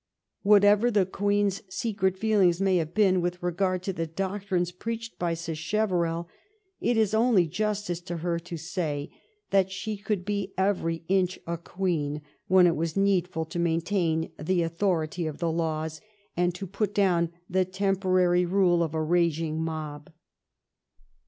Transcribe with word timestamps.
Whatever 0.41 0.89
the 0.89 1.05
Queen's 1.05 1.61
secret 1.71 2.17
feelings 2.17 2.59
may 2.59 2.77
have 2.77 2.91
been 2.95 3.21
with 3.21 3.43
regard 3.43 3.83
to 3.83 3.93
the 3.93 4.07
doctrines 4.07 4.71
preached 4.71 5.19
by 5.19 5.35
Sacheverell, 5.35 6.27
it 6.79 6.97
is 6.97 7.13
only 7.13 7.45
justice 7.45 8.01
to 8.01 8.17
her 8.17 8.39
to 8.39 8.57
say 8.57 9.11
that 9.51 9.69
she 9.71 9.97
could 9.97 10.25
be 10.25 10.55
every 10.57 11.03
inch 11.07 11.37
a 11.45 11.55
queen 11.55 12.23
when 12.47 12.65
it 12.65 12.75
was 12.75 12.97
needful 12.97 13.45
to 13.45 13.59
maintain 13.59 14.31
the 14.39 14.63
authority 14.63 15.27
of 15.27 15.37
the 15.37 15.51
laws 15.51 16.01
and 16.35 16.55
to 16.55 16.65
put 16.65 16.95
down 16.95 17.31
the 17.47 17.63
temporary 17.63 18.43
rule 18.43 18.81
of 18.81 18.95
a 18.95 19.03
raging 19.03 19.61
mob. 19.61 20.11